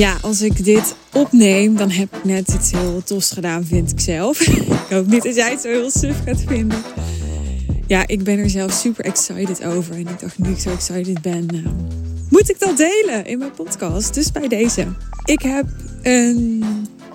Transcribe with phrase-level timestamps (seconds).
[0.00, 4.00] Ja, als ik dit opneem, dan heb ik net iets heel tofs gedaan, vind ik
[4.00, 4.40] zelf.
[4.86, 6.82] ik hoop niet dat jij het zo heel suf gaat vinden.
[7.86, 9.94] Ja, ik ben er zelf super excited over.
[9.94, 11.66] En ik dacht, nu ik zo excited ben, uh,
[12.30, 14.14] moet ik dat delen in mijn podcast.
[14.14, 14.86] Dus bij deze.
[15.24, 15.66] Ik heb
[16.02, 16.64] een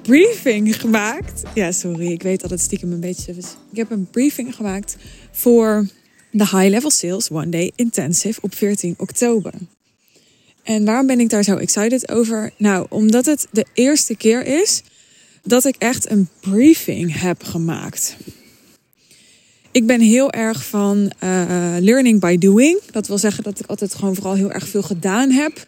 [0.01, 1.43] briefing gemaakt.
[1.53, 3.55] Ja, sorry, ik weet dat het stiekem een beetje is.
[3.71, 4.97] Ik heb een briefing gemaakt
[5.31, 5.87] voor
[6.31, 9.53] de High Level Sales One Day Intensive op 14 oktober.
[10.65, 12.51] En waarom ben ik daar zo excited over?
[12.57, 14.81] Nou, omdat het de eerste keer is
[15.43, 18.15] dat ik echt een briefing heb gemaakt.
[19.71, 22.79] Ik ben heel erg van uh, learning by doing.
[22.91, 25.67] Dat wil zeggen dat ik altijd gewoon vooral heel erg veel gedaan heb.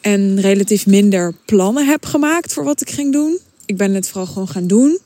[0.00, 3.38] En relatief minder plannen heb gemaakt voor wat ik ging doen.
[3.66, 4.98] Ik ben het vooral gewoon gaan doen.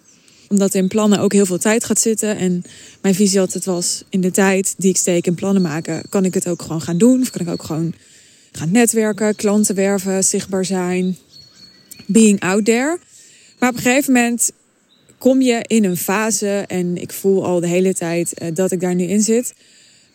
[0.48, 2.36] Omdat in plannen ook heel veel tijd gaat zitten.
[2.36, 2.62] En
[3.02, 6.34] mijn visie altijd was, in de tijd die ik steek in plannen maken, kan ik
[6.34, 7.20] het ook gewoon gaan doen.
[7.20, 7.94] Of kan ik ook gewoon
[8.56, 11.16] gaan netwerken, klanten werven, zichtbaar zijn.
[12.06, 12.98] Being out there.
[13.58, 14.50] Maar op een gegeven moment
[15.18, 18.80] kom je in een fase, en ik voel al de hele tijd eh, dat ik
[18.80, 19.54] daar nu in zit,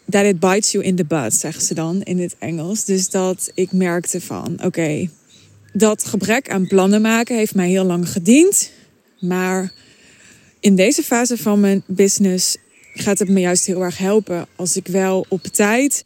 [0.09, 2.85] that it bites you in the butt, zeggen ze dan in het Engels.
[2.85, 5.09] Dus dat ik merkte van, oké,
[5.73, 8.71] dat gebrek aan plannen maken heeft mij heel lang gediend.
[9.19, 9.71] Maar
[10.59, 12.57] in deze fase van mijn business
[12.93, 16.03] gaat het me juist heel erg helpen als ik wel op tijd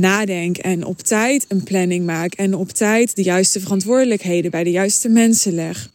[0.00, 4.70] nadenk en op tijd een planning maak en op tijd de juiste verantwoordelijkheden bij de
[4.70, 5.90] juiste mensen leg.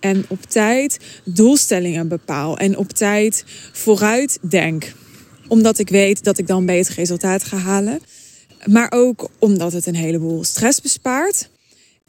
[0.00, 4.92] En op tijd doelstellingen bepaal en op tijd vooruit denk.
[5.48, 8.00] Omdat ik weet dat ik dan beter resultaat ga halen.
[8.64, 11.48] Maar ook omdat het een heleboel stress bespaart.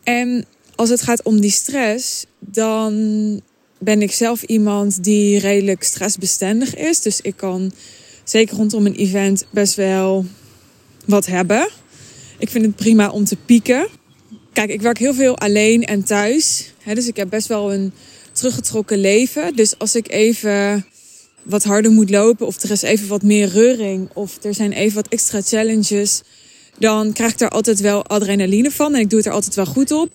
[0.04, 3.42] En als het gaat om die stress, dan
[3.80, 7.02] ben ik zelf iemand die redelijk stressbestendig is.
[7.02, 7.72] Dus ik kan
[8.24, 10.26] zeker rondom een event best wel
[11.08, 11.70] wat hebben.
[12.38, 13.88] Ik vind het prima om te pieken.
[14.54, 16.74] Kijk, ik werk heel veel alleen en thuis.
[16.84, 17.92] Hè, dus ik heb best wel een
[18.32, 19.56] teruggetrokken leven.
[19.56, 20.86] Dus als ik even
[21.44, 24.96] wat harder moet lopen, of er is even wat meer reuring, of er zijn even
[24.96, 26.22] wat extra challenges,
[26.78, 29.66] dan krijg ik daar altijd wel adrenaline van en ik doe het er altijd wel
[29.66, 30.10] goed op.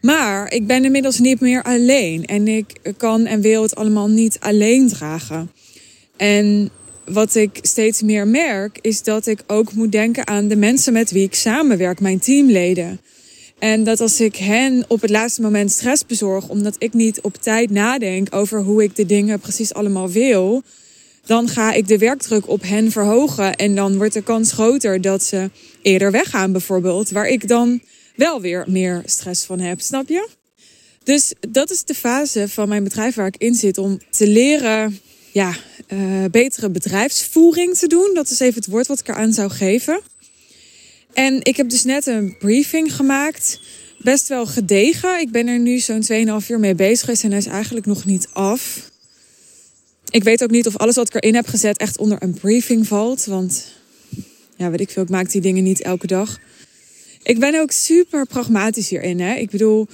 [0.00, 4.36] Maar ik ben inmiddels niet meer alleen en ik kan en wil het allemaal niet
[4.40, 5.50] alleen dragen.
[6.16, 6.70] En
[7.04, 11.10] wat ik steeds meer merk, is dat ik ook moet denken aan de mensen met
[11.10, 13.00] wie ik samenwerk, mijn teamleden.
[13.58, 17.36] En dat als ik hen op het laatste moment stress bezorg, omdat ik niet op
[17.36, 20.62] tijd nadenk over hoe ik de dingen precies allemaal wil,
[21.24, 23.56] dan ga ik de werkdruk op hen verhogen.
[23.56, 25.50] En dan wordt de kans groter dat ze
[25.82, 27.80] eerder weggaan, bijvoorbeeld, waar ik dan
[28.16, 29.80] wel weer meer stress van heb.
[29.80, 30.28] Snap je?
[31.04, 34.98] Dus dat is de fase van mijn bedrijf waar ik in zit om te leren
[35.32, 35.54] ja,
[35.92, 38.10] uh, betere bedrijfsvoering te doen.
[38.14, 40.00] Dat is even het woord wat ik eraan zou geven.
[41.12, 43.60] En ik heb dus net een briefing gemaakt.
[43.98, 45.20] Best wel gedegen.
[45.20, 46.02] Ik ben er nu zo'n
[46.42, 48.90] 2,5 uur mee bezig en hij is eigenlijk nog niet af.
[50.10, 52.86] Ik weet ook niet of alles wat ik erin heb gezet echt onder een briefing
[52.86, 53.24] valt.
[53.24, 53.66] Want
[54.56, 56.38] ja, weet ik veel, ik maak die dingen niet elke dag.
[57.22, 59.20] Ik ben ook super pragmatisch hierin.
[59.20, 59.34] Hè?
[59.34, 59.88] Ik bedoel,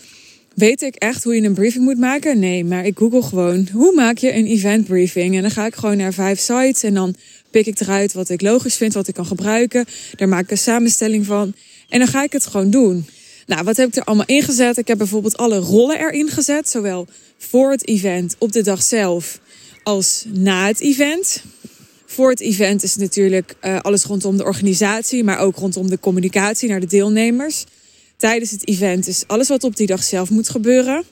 [0.56, 2.38] Weet ik echt hoe je een briefing moet maken?
[2.38, 5.36] Nee, maar ik google gewoon hoe maak je een event briefing.
[5.36, 7.14] En dan ga ik gewoon naar vijf sites en dan
[7.50, 9.84] pik ik eruit wat ik logisch vind, wat ik kan gebruiken.
[10.16, 11.54] Daar maak ik een samenstelling van.
[11.88, 13.06] En dan ga ik het gewoon doen.
[13.46, 14.76] Nou, wat heb ik er allemaal ingezet?
[14.76, 16.68] Ik heb bijvoorbeeld alle rollen erin gezet.
[16.68, 17.06] Zowel
[17.38, 19.40] voor het event, op de dag zelf,
[19.82, 21.42] als na het event.
[22.06, 26.68] Voor het event is natuurlijk uh, alles rondom de organisatie, maar ook rondom de communicatie
[26.68, 27.64] naar de deelnemers
[28.16, 31.04] tijdens het event is alles wat op die dag zelf moet gebeuren.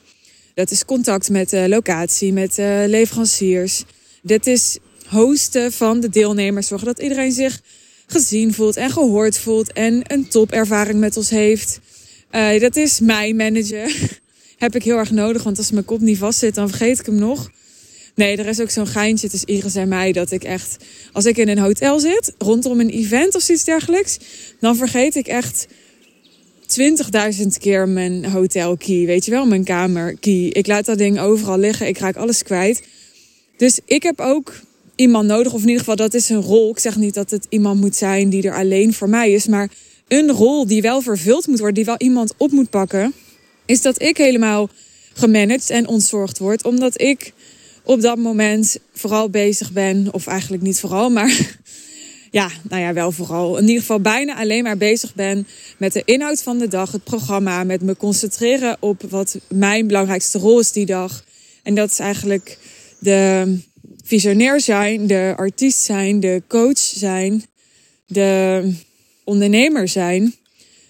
[0.55, 3.85] Dat is contact met de locatie, met de leveranciers.
[4.23, 4.79] Dat is
[5.09, 6.67] hosten van de deelnemers.
[6.67, 7.61] Zorgen dat iedereen zich
[8.07, 9.73] gezien voelt en gehoord voelt.
[9.73, 11.81] En een topervaring met ons heeft.
[12.33, 14.19] Uh, dat is mijn manager.
[14.59, 17.07] Heb ik heel erg nodig, want als mijn kop niet vast zit, dan vergeet ik
[17.07, 17.51] hem nog.
[18.15, 20.77] Nee, er is ook zo'n geintje tussen Iris en mij dat ik echt...
[21.13, 24.19] Als ik in een hotel zit, rondom een event of iets dergelijks...
[24.61, 25.67] dan vergeet ik echt
[26.67, 29.07] 20.000 keer mijn hotelkey.
[29.07, 30.49] Weet je wel, mijn kamerkey.
[30.53, 31.87] Ik laat dat ding overal liggen.
[31.87, 32.83] Ik raak alles kwijt.
[33.57, 34.61] Dus ik heb ook
[34.95, 35.53] iemand nodig.
[35.53, 36.71] Of in ieder geval, dat is een rol.
[36.71, 39.47] Ik zeg niet dat het iemand moet zijn die er alleen voor mij is.
[39.47, 39.71] Maar
[40.09, 41.75] een rol die wel vervuld moet worden.
[41.75, 43.13] Die wel iemand op moet pakken.
[43.67, 44.69] Is dat ik helemaal
[45.13, 46.65] gemanaged en ontzorgd word.
[46.65, 47.33] Omdat ik
[47.83, 50.09] op dat moment vooral bezig ben.
[50.11, 51.59] Of eigenlijk niet vooral, maar
[52.35, 55.47] ja, nou ja, wel vooral in ieder geval bijna alleen maar bezig ben
[55.77, 60.39] met de inhoud van de dag, het programma, met me concentreren op wat mijn belangrijkste
[60.39, 61.25] rol is die dag.
[61.63, 62.59] En dat is eigenlijk
[62.99, 63.59] de
[64.05, 67.45] visionair zijn, de artiest zijn, de coach zijn,
[68.07, 68.73] de
[69.25, 70.35] ondernemer zijn,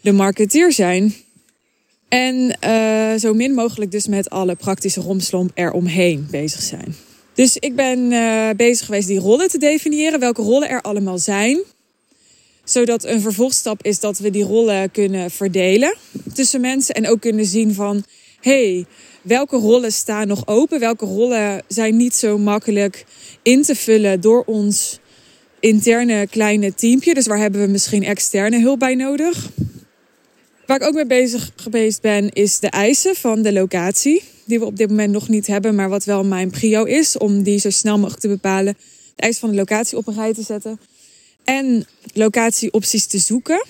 [0.00, 1.14] de marketeer zijn
[2.08, 6.94] En uh, zo min mogelijk dus met alle praktische romslomp eromheen bezig zijn.
[7.34, 11.62] Dus ik ben uh, bezig geweest die rollen te definiëren, welke rollen er allemaal zijn.
[12.64, 15.96] Zodat een vervolgstap is dat we die rollen kunnen verdelen
[16.34, 16.94] tussen mensen.
[16.94, 18.04] En ook kunnen zien van,
[18.40, 18.86] hey,
[19.22, 20.80] welke rollen staan nog open?
[20.80, 23.04] Welke rollen zijn niet zo makkelijk
[23.42, 24.98] in te vullen door ons
[25.60, 27.14] interne kleine teampje?
[27.14, 29.50] Dus waar hebben we misschien externe hulp bij nodig?
[30.66, 34.22] Waar ik ook mee bezig geweest ben, is de eisen van de locatie.
[34.46, 37.18] Die we op dit moment nog niet hebben, maar wat wel mijn prio is.
[37.18, 38.76] Om die zo snel mogelijk te bepalen.
[39.14, 40.80] De eisen van de locatie op een rij te zetten.
[41.44, 43.66] En locatieopties te zoeken.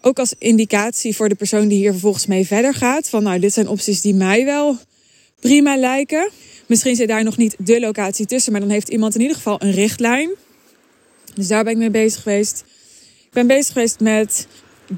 [0.00, 3.08] Ook als indicatie voor de persoon die hier vervolgens mee verder gaat.
[3.08, 4.78] Van nou, dit zijn opties die mij wel
[5.40, 6.30] prima lijken.
[6.66, 9.62] Misschien zit daar nog niet de locatie tussen, maar dan heeft iemand in ieder geval
[9.62, 10.30] een richtlijn.
[11.34, 12.64] Dus daar ben ik mee bezig geweest.
[13.24, 14.46] Ik ben bezig geweest met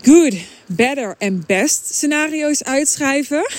[0.02, 0.34] good,
[0.66, 3.50] better en best scenario's uitschrijven.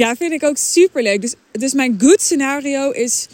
[0.00, 1.20] Ja, vind ik ook super leuk.
[1.20, 3.26] Dus, dus mijn good scenario is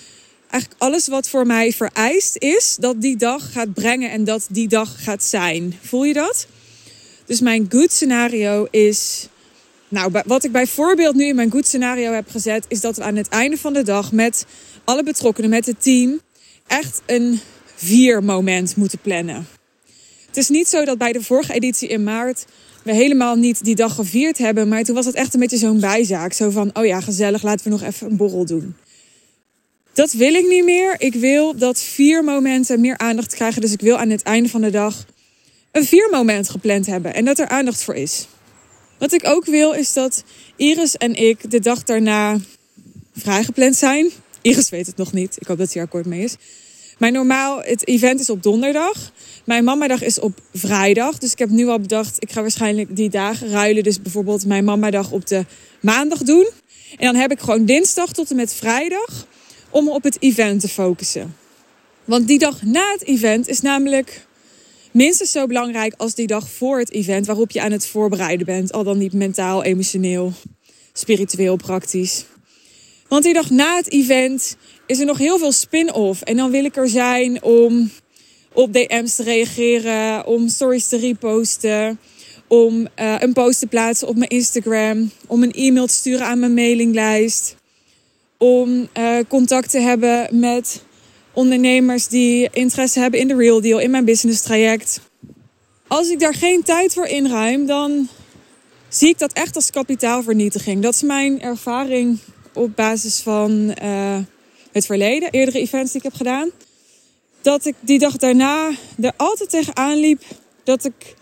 [0.51, 4.69] eigenlijk alles wat voor mij vereist is dat die dag gaat brengen en dat die
[4.69, 5.79] dag gaat zijn.
[5.83, 6.47] Voel je dat?
[7.27, 9.29] Dus mijn good scenario is.
[9.89, 13.17] Nou, wat ik bijvoorbeeld nu in mijn good scenario heb gezet, is dat we aan
[13.17, 14.47] het einde van de dag met
[14.85, 16.21] alle betrokkenen, met het team,
[16.67, 17.41] echt een
[17.75, 19.47] vier moment moeten plannen.
[20.27, 22.45] Het is niet zo dat bij de vorige editie in maart
[22.87, 24.69] we helemaal niet die dag gevierd hebben.
[24.69, 26.33] Maar toen was het echt een beetje zo'n bijzaak.
[26.33, 28.75] Zo van, oh ja, gezellig, laten we nog even een borrel doen.
[29.93, 30.95] Dat wil ik niet meer.
[30.99, 33.61] Ik wil dat vier momenten meer aandacht krijgen.
[33.61, 35.07] Dus ik wil aan het einde van de dag
[35.73, 37.15] een vier moment gepland hebben.
[37.15, 38.27] En dat er aandacht voor is.
[38.99, 40.25] Wat ik ook wil is dat
[40.57, 42.39] Iris en ik de dag daarna
[43.15, 44.11] vrijgepland zijn.
[44.43, 45.37] Iris weet het nog niet.
[45.39, 46.37] Ik hoop dat hij akkoord mee is.
[46.97, 49.13] Maar normaal, het event is op donderdag.
[49.45, 51.19] Mijn mamadag is op vrijdag.
[51.19, 53.83] Dus ik heb nu al bedacht, ik ga waarschijnlijk die dagen ruilen.
[53.83, 55.45] Dus bijvoorbeeld mijn mamadag op de
[55.81, 56.49] maandag doen.
[56.97, 59.27] En dan heb ik gewoon dinsdag tot en met vrijdag
[59.71, 61.37] om op het event te focussen.
[62.05, 64.27] Want die dag na het event is namelijk
[64.91, 68.73] minstens zo belangrijk als die dag voor het event waarop je aan het voorbereiden bent.
[68.73, 70.33] Al dan niet mentaal, emotioneel,
[70.93, 72.25] spiritueel, praktisch.
[73.09, 74.57] Want die dag na het event
[74.87, 76.23] is er nog heel veel spin-off.
[76.23, 77.91] En dan wil ik er zijn om
[78.53, 81.99] op DM's te reageren, om stories te reposten,
[82.49, 86.39] om uh, een post te plaatsen op mijn Instagram, om een e-mail te sturen aan
[86.39, 87.57] mijn mailinglijst,
[88.39, 90.83] om uh, contact te hebben met
[91.33, 95.01] ondernemers die interesse hebben in de real deal, in mijn business traject.
[95.87, 98.09] Als ik daar geen tijd voor inruim, dan
[98.89, 100.83] zie ik dat echt als kapitaalvernietiging.
[100.83, 102.19] Dat is mijn ervaring
[102.57, 104.19] op basis van uh,
[104.73, 106.51] het verleden, eerdere events die ik heb gedaan.
[107.43, 108.71] Dat ik die dag daarna
[109.01, 110.23] er altijd tegenaan liep
[110.65, 111.15] dat ik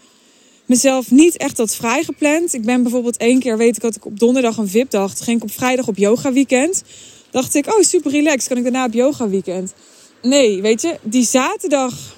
[0.67, 2.55] mezelf niet echt had vrijgepland.
[2.55, 5.19] Ik ben bijvoorbeeld één keer, weet ik, dat ik op donderdag een VIP-dag.
[5.19, 6.83] ging ik op vrijdag op yoga weekend.
[7.31, 9.75] Dacht ik, oh super relaxed, kan ik daarna op yoga weekend.
[10.23, 12.17] Nee, weet je, die zaterdag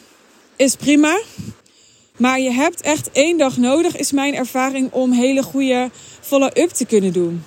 [0.56, 1.20] is prima.
[2.16, 5.90] Maar je hebt echt één dag nodig, is mijn ervaring, om hele goede
[6.20, 7.42] follow-up te kunnen doen.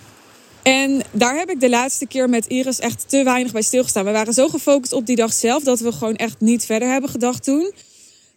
[0.62, 4.06] En daar heb ik de laatste keer met Iris echt te weinig bij stilgestaan.
[4.06, 7.10] We waren zo gefocust op die dag zelf dat we gewoon echt niet verder hebben
[7.10, 7.72] gedacht toen.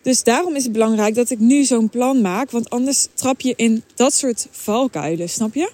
[0.03, 2.51] Dus daarom is het belangrijk dat ik nu zo'n plan maak.
[2.51, 5.71] Want anders trap je in dat soort valkuilen, snap je?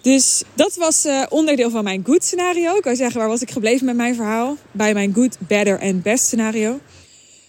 [0.00, 2.76] Dus dat was uh, onderdeel van mijn good scenario.
[2.76, 4.56] Ik kan zeggen, waar was ik gebleven met mijn verhaal?
[4.70, 6.80] Bij mijn good, better en best scenario.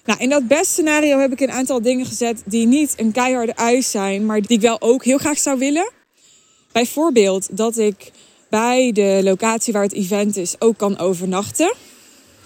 [0.05, 3.53] Nou, in dat best scenario heb ik een aantal dingen gezet die niet een keiharde
[3.53, 5.91] eis zijn, maar die ik wel ook heel graag zou willen.
[6.77, 8.11] Bijvoorbeeld dat ik
[8.49, 11.73] bij de locatie waar het event is ook kan overnachten.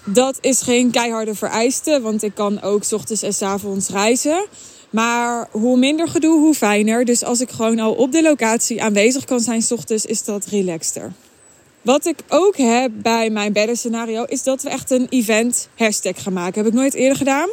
[0.04, 4.46] Dat is geen keiharde vereiste, want ik kan ook s ochtends en s avonds reizen.
[4.90, 7.04] Maar hoe minder gedoe, hoe fijner.
[7.04, 10.46] Dus als ik gewoon al op de locatie aanwezig kan zijn s ochtends, is dat
[10.46, 11.12] relaxter.
[11.82, 16.22] Wat ik ook heb bij mijn better scenario is dat we echt een event hashtag
[16.22, 16.62] gaan maken.
[16.62, 17.48] Heb ik nooit eerder gedaan.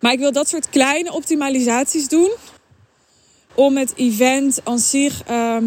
[0.00, 2.30] Maar ik wil dat soort kleine optimalisaties doen
[3.54, 5.64] om het event aan zich ehm,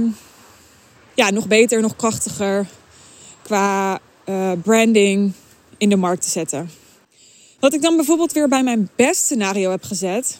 [1.13, 2.67] ja, nog beter, nog krachtiger
[3.41, 5.31] qua uh, branding
[5.77, 6.69] in de markt te zetten.
[7.59, 10.39] Wat ik dan bijvoorbeeld weer bij mijn best scenario heb gezet.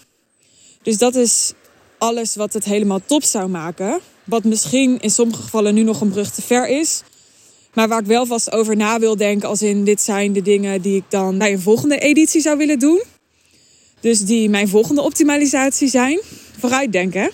[0.82, 1.54] Dus dat is
[1.98, 4.00] alles wat het helemaal top zou maken.
[4.24, 7.04] Wat misschien in sommige gevallen nu nog een brug te ver is.
[7.74, 9.50] Maar waar ik wel vast over na wil denken.
[9.50, 12.80] Als in dit zijn de dingen die ik dan bij een volgende editie zou willen
[12.80, 13.04] doen.
[14.00, 16.20] Dus die mijn volgende optimalisatie zijn.
[16.64, 17.32] Vooruitdenken.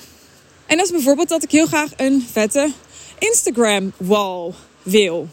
[0.65, 2.71] En dat is bijvoorbeeld dat ik heel graag een vette
[3.19, 4.51] Instagram wall
[4.83, 5.27] wil.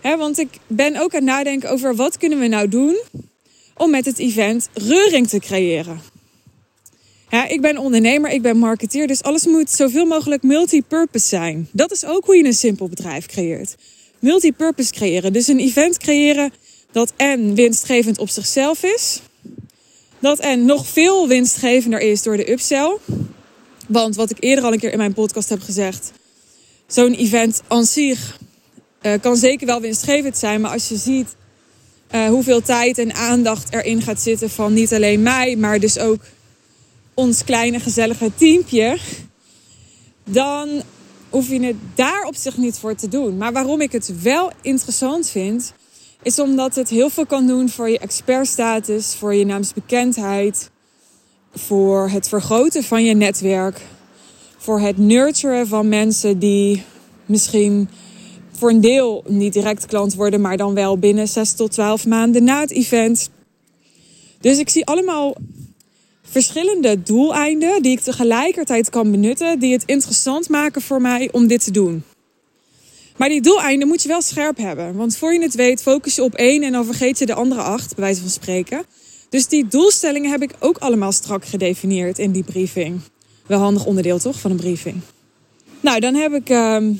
[0.00, 3.00] want ik ben ook aan het nadenken over wat kunnen we nou doen
[3.76, 6.00] om met het event reuring te creëren.
[7.48, 11.68] Ik ben ondernemer, ik ben marketeer, dus alles moet zoveel mogelijk multipurpose zijn.
[11.72, 13.74] Dat is ook hoe je een simpel bedrijf creëert.
[14.18, 16.52] Multipurpose creëren, dus een event creëren
[16.92, 19.20] dat en winstgevend op zichzelf is,
[20.24, 22.96] dat en nog veel winstgevender is door de upsell.
[23.88, 26.12] Want wat ik eerder al een keer in mijn podcast heb gezegd,
[26.86, 28.38] zo'n event aan zich
[29.02, 31.36] uh, kan zeker wel winstgevend zijn, maar als je ziet
[32.10, 36.20] uh, hoeveel tijd en aandacht erin gaat zitten van niet alleen mij, maar dus ook
[37.14, 38.98] ons kleine gezellige teampje,
[40.24, 40.82] dan
[41.30, 43.36] hoef je het daar op zich niet voor te doen.
[43.36, 45.72] Maar waarom ik het wel interessant vind,
[46.24, 50.70] is omdat het heel veel kan doen voor je expertstatus, voor je naamsbekendheid,
[51.54, 53.80] voor het vergroten van je netwerk,
[54.56, 56.82] voor het nurturen van mensen die
[57.26, 57.88] misschien
[58.52, 62.44] voor een deel niet direct klant worden, maar dan wel binnen 6 tot 12 maanden
[62.44, 63.30] na het event.
[64.40, 65.36] Dus ik zie allemaal
[66.22, 71.64] verschillende doeleinden die ik tegelijkertijd kan benutten, die het interessant maken voor mij om dit
[71.64, 72.02] te doen.
[73.16, 74.96] Maar die doeleinden moet je wel scherp hebben.
[74.96, 77.60] Want voor je het weet, focus je op één en dan vergeet je de andere
[77.60, 78.84] acht, bij wijze van spreken.
[79.28, 83.00] Dus die doelstellingen heb ik ook allemaal strak gedefinieerd in die briefing.
[83.46, 85.00] Wel handig onderdeel toch van een briefing.
[85.80, 86.92] Nou, dan heb ik ehm,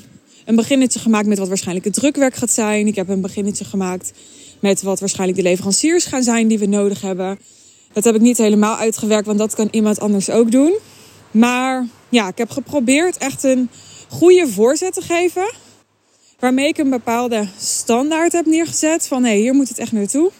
[0.45, 2.87] een beginnetje gemaakt met wat waarschijnlijk het drukwerk gaat zijn.
[2.87, 4.13] Ik heb een beginnetje gemaakt
[4.59, 7.39] met wat waarschijnlijk de leveranciers gaan zijn die we nodig hebben.
[7.93, 10.77] Dat heb ik niet helemaal uitgewerkt, want dat kan iemand anders ook doen.
[11.31, 13.69] Maar ja, ik heb geprobeerd echt een
[14.09, 15.63] goede voorzet te geven.
[16.45, 20.31] Waarmee ik een bepaalde standaard heb neergezet van hé, hey, hier moet het echt naartoe.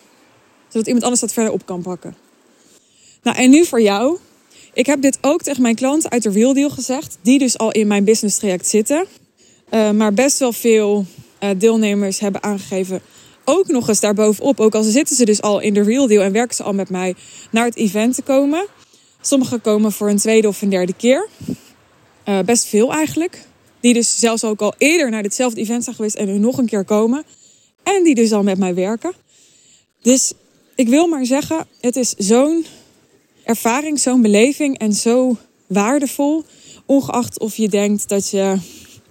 [0.67, 2.15] Zodat iemand anders dat verder op kan pakken.
[3.23, 4.17] Nou, en nu voor jou.
[4.73, 7.17] Ik heb dit ook tegen mijn klanten uit de Real Deal gezegd.
[7.21, 9.05] Die dus al in mijn business traject zitten.
[9.71, 11.05] Uh, maar best wel veel
[11.43, 13.01] uh, deelnemers hebben aangegeven
[13.45, 16.31] ook nog eens daarbovenop, ook al zitten ze dus al in de real deal en
[16.31, 17.15] werken ze al met mij
[17.51, 18.67] naar het event te komen.
[19.21, 21.27] Sommigen komen voor een tweede of een derde keer.
[22.25, 23.45] Uh, best veel eigenlijk.
[23.85, 26.65] Die dus zelfs ook al eerder naar ditzelfde event zijn geweest en nu nog een
[26.65, 27.23] keer komen.
[27.83, 29.13] En die dus al met mij werken.
[30.01, 30.33] Dus
[30.75, 32.65] ik wil maar zeggen, het is zo'n
[33.43, 35.37] ervaring, zo'n beleving en zo
[35.67, 36.43] waardevol.
[36.85, 38.57] Ongeacht of je denkt dat je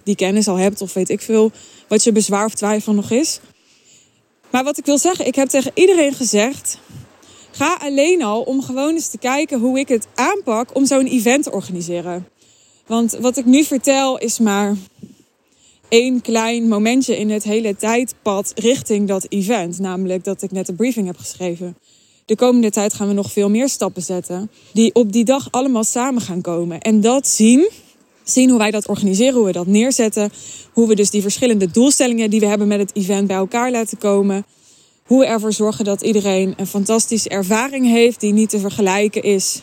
[0.03, 1.51] die kennis al hebt of weet ik veel
[1.87, 3.39] wat je bezwaar of twijfel nog is.
[4.49, 6.79] Maar wat ik wil zeggen, ik heb tegen iedereen gezegd:
[7.51, 11.43] ga alleen al om gewoon eens te kijken hoe ik het aanpak om zo'n event
[11.43, 12.27] te organiseren.
[12.87, 14.75] Want wat ik nu vertel is maar
[15.89, 19.79] één klein momentje in het hele tijdpad richting dat event.
[19.79, 21.77] Namelijk dat ik net een briefing heb geschreven.
[22.25, 24.51] De komende tijd gaan we nog veel meer stappen zetten.
[24.73, 26.79] Die op die dag allemaal samen gaan komen.
[26.79, 27.69] En dat zien
[28.23, 30.31] zien hoe wij dat organiseren, hoe we dat neerzetten.
[30.73, 33.97] Hoe we dus die verschillende doelstellingen die we hebben met het event bij elkaar laten
[33.97, 34.45] komen.
[35.05, 39.61] Hoe we ervoor zorgen dat iedereen een fantastische ervaring heeft die niet te vergelijken is.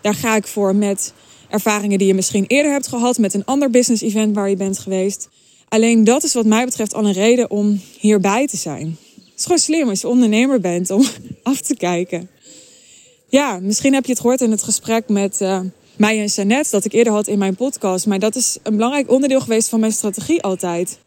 [0.00, 1.12] Daar ga ik voor met
[1.54, 4.78] ervaringen die je misschien eerder hebt gehad met een ander business event waar je bent
[4.78, 5.28] geweest.
[5.68, 8.98] Alleen dat is wat mij betreft al een reden om hierbij te zijn.
[9.14, 11.06] Het is gewoon slim als je ondernemer bent om
[11.42, 12.28] af te kijken.
[13.28, 15.60] Ja, misschien heb je het gehoord in het gesprek met uh,
[15.96, 18.06] mij en Jeannette, dat ik eerder had in mijn podcast.
[18.06, 20.98] Maar dat is een belangrijk onderdeel geweest van mijn strategie altijd.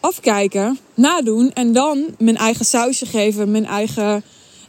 [0.00, 4.22] Afkijken, nadoen en dan mijn eigen sausje geven, mijn eigen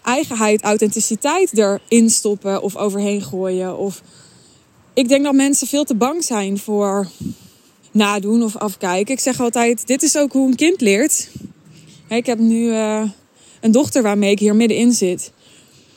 [0.04, 3.78] eigenheid, authenticiteit erin stoppen of overheen gooien.
[3.78, 4.02] Of
[4.94, 7.08] ik denk dat mensen veel te bang zijn voor
[7.92, 9.14] nadoen of afkijken.
[9.14, 11.30] Ik zeg altijd: dit is ook hoe een kind leert.
[12.08, 13.10] Ik heb nu uh,
[13.62, 15.32] een dochter waarmee ik hier middenin zit.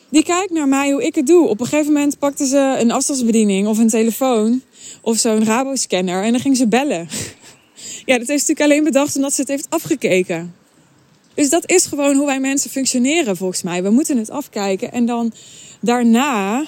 [0.09, 1.49] Die kijkt naar mij hoe ik het doe.
[1.49, 4.63] Op een gegeven moment pakte ze een afstandsbediening of een telefoon
[5.01, 7.09] of zo'n Rabo-scanner en dan ging ze bellen.
[8.07, 10.55] Ja, dat heeft ze natuurlijk alleen bedacht omdat ze het heeft afgekeken.
[11.35, 13.83] Dus dat is gewoon hoe wij mensen functioneren volgens mij.
[13.83, 15.33] We moeten het afkijken en dan
[15.81, 16.65] daarna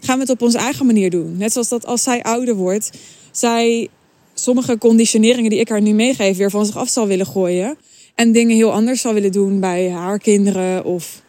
[0.00, 1.36] gaan we het op onze eigen manier doen.
[1.36, 2.90] Net zoals dat als zij ouder wordt,
[3.30, 3.88] zij
[4.34, 7.76] sommige conditioneringen die ik haar nu meegeef weer van zich af zal willen gooien.
[8.14, 11.22] En dingen heel anders zal willen doen bij haar kinderen of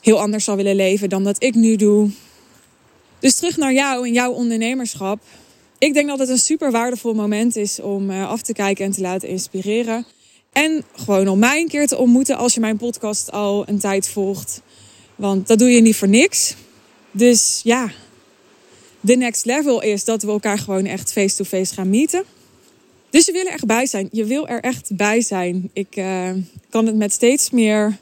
[0.00, 2.10] heel anders zal willen leven dan dat ik nu doe.
[3.18, 5.20] Dus terug naar jou en jouw ondernemerschap.
[5.78, 8.90] Ik denk dat het een super waardevol moment is om eh, af te kijken en
[8.90, 10.06] te laten inspireren.
[10.52, 14.08] En gewoon om mij een keer te ontmoeten als je mijn podcast al een tijd
[14.08, 14.62] volgt.
[15.16, 16.54] Want dat doe je niet voor niks.
[17.10, 17.90] Dus ja,
[19.00, 22.24] de next level is dat we elkaar gewoon echt face-to-face gaan meeten.
[23.10, 24.08] Dus je wil er echt bij zijn.
[24.12, 25.70] Je wil er echt bij zijn.
[25.72, 26.30] Ik uh,
[26.70, 27.98] kan het met steeds meer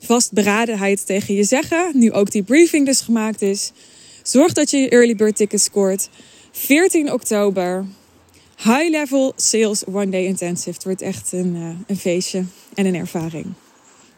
[0.00, 1.90] vastberadenheid tegen je zeggen.
[1.94, 3.72] Nu ook die briefing dus gemaakt is.
[4.22, 6.08] Zorg dat je je early bird ticket scoort.
[6.52, 7.86] 14 oktober.
[8.56, 10.70] High level sales one day intensive.
[10.70, 12.44] Het wordt echt een, uh, een feestje
[12.74, 13.46] en een ervaring.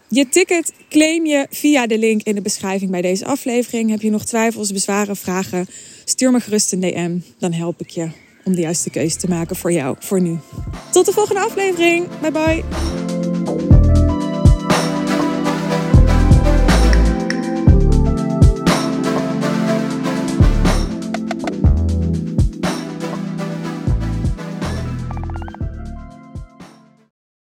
[0.08, 3.90] Je ticket claim je via de link in de beschrijving bij deze aflevering.
[3.90, 5.66] Heb je nog twijfels, bezwaren, vragen?
[6.04, 8.08] Stuur me gerust een DM, dan help ik je
[8.44, 10.38] om de juiste keuze te maken voor jou, voor nu.
[10.90, 12.08] Tot de volgende aflevering.
[12.20, 13.13] Bye bye.